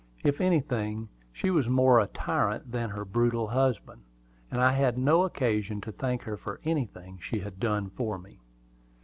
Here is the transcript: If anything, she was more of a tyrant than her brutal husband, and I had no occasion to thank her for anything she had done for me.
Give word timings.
If 0.23 0.41
anything, 0.41 1.09
she 1.31 1.51
was 1.51 1.69
more 1.69 1.99
of 1.99 2.09
a 2.09 2.11
tyrant 2.11 2.71
than 2.71 2.89
her 2.89 3.05
brutal 3.05 3.49
husband, 3.49 4.01
and 4.49 4.59
I 4.59 4.71
had 4.71 4.97
no 4.97 5.25
occasion 5.25 5.79
to 5.81 5.91
thank 5.91 6.23
her 6.23 6.37
for 6.37 6.59
anything 6.65 7.19
she 7.21 7.37
had 7.41 7.59
done 7.59 7.91
for 7.91 8.17
me. 8.17 8.39